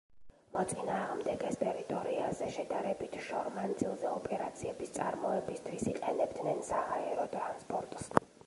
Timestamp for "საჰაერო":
6.75-7.29